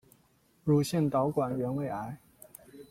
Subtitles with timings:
[0.63, 2.17] 乳腺导管原位癌。